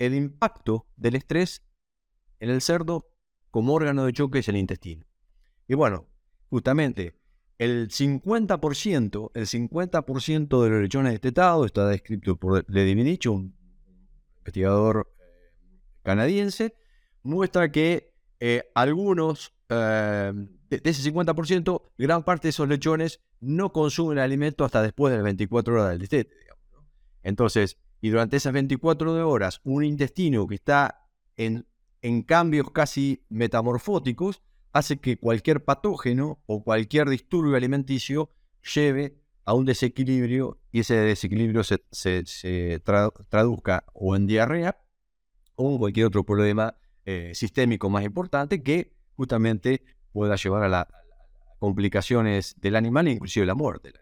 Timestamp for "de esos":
22.48-22.66